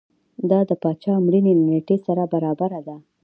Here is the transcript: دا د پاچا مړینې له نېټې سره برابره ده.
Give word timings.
دا 0.49 0.59
د 0.69 0.71
پاچا 0.81 1.13
مړینې 1.25 1.53
له 1.57 1.63
نېټې 1.69 1.97
سره 2.05 2.23
برابره 2.33 2.79
ده. 2.87 2.95